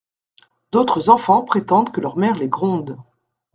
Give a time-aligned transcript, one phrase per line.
[0.71, 2.97] D'autres enfants prétendent que leur mère les gronde.